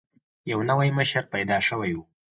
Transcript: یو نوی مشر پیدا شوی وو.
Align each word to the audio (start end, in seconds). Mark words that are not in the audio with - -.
یو 0.51 0.59
نوی 0.69 0.89
مشر 0.97 1.23
پیدا 1.33 1.57
شوی 1.67 1.91
وو. 1.95 2.03